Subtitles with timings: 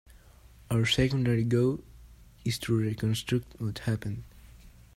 [0.71, 1.83] Our secondary goal
[2.43, 4.23] is to reconstruct what happened.